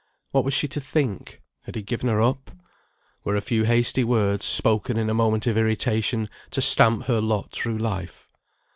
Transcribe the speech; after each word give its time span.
What 0.31 0.43
was 0.43 0.55
she 0.55 0.67
to 0.69 0.81
think? 0.81 1.43
Had 1.65 1.75
he 1.75 1.83
given 1.83 2.09
her 2.09 2.19
up? 2.19 2.49
Were 3.23 3.35
a 3.35 3.39
few 3.41 3.65
hasty 3.65 4.03
words, 4.03 4.43
spoken 4.45 4.97
in 4.97 5.11
a 5.11 5.13
moment 5.13 5.45
of 5.45 5.57
irritation, 5.59 6.27
to 6.49 6.59
stamp 6.59 7.05
her 7.05 7.21
lot 7.21 7.51
through 7.51 7.77
life? 7.77 8.27